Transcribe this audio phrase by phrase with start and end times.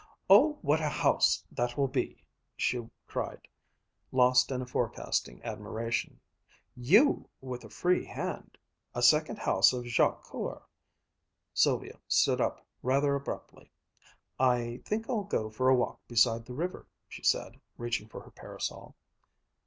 [0.31, 2.23] "Oh, what a house that will be!"
[2.57, 3.47] she cried,
[4.11, 6.19] lost in forecasting admiration.
[6.75, 7.29] "You!
[7.39, 8.57] with a free hand!
[8.95, 10.63] A second house of Jacques Coeur!"
[11.53, 13.71] Sylvia stood up, rather abruptly.
[14.39, 18.31] "I think I'll go for a walk beside the river," she said, reaching for her
[18.31, 18.95] parasol.